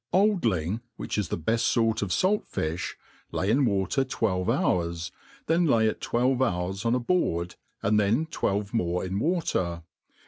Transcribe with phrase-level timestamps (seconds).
[0.13, 2.95] OLD ling, which is the beft fort of falt filh,
[3.31, 5.11] lay in water \fRt\vz hours,
[5.45, 9.83] then lay it twelve dours on a boardi, and then fwelve more 'in water.